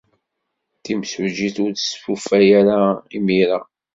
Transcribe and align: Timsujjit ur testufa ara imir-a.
Timsujjit 0.83 1.57
ur 1.63 1.71
testufa 1.73 2.37
ara 2.59 2.79
imir-a. 3.17 3.59